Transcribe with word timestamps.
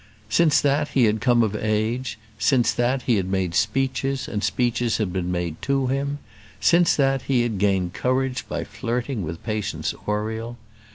Since 0.29 0.61
that 0.61 0.87
he 0.89 1.03
had 1.05 1.21
come 1.21 1.43
of 1.43 1.55
age; 1.55 2.17
since 2.39 2.71
that 2.73 3.03
he 3.03 3.17
had 3.17 3.27
made 3.27 3.53
speeches, 3.53 4.27
and 4.27 4.43
speeches 4.43 4.97
had 4.97 5.13
been 5.13 5.31
made 5.31 5.61
to 5.61 5.85
him; 5.93 6.17
since 6.59 6.95
that 6.95 7.21
he 7.29 7.43
had 7.43 7.59
gained 7.59 7.93
courage 7.93 8.47
by 8.49 8.63
flirting 8.63 9.21
with 9.21 9.43
Patience 9.43 9.93
Oriel. 10.07 10.57